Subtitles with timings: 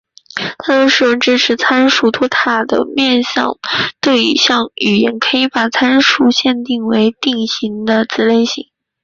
[0.35, 3.59] 大多数支持参数多态的面向
[3.99, 8.67] 对象语言可以把参数限定为给定类型的子类型。